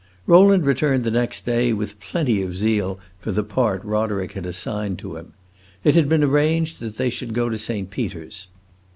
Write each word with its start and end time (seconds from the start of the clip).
Rowland 0.25 0.65
returned 0.65 1.03
the 1.03 1.11
next 1.11 1.45
day, 1.45 1.73
with 1.73 1.99
plenty 1.99 2.41
of 2.41 2.57
zeal 2.57 2.99
for 3.19 3.31
the 3.31 3.43
part 3.43 3.83
Roderick 3.85 4.31
had 4.31 4.47
assigned 4.47 4.97
to 4.97 5.15
him. 5.15 5.33
It 5.83 5.93
had 5.93 6.09
been 6.09 6.23
arranged 6.23 6.79
that 6.79 6.97
they 6.97 7.11
should 7.11 7.35
go 7.35 7.49
to 7.49 7.57
Saint 7.59 7.91
Peter's. 7.91 8.47